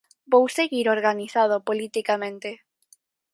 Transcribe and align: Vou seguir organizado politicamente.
Vou 0.31 0.45
seguir 0.57 0.85
organizado 0.95 1.55
politicamente. 1.69 2.49